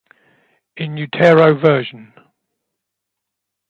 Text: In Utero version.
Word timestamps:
In 0.77 0.97
Utero 0.97 1.53
version. 1.53 2.11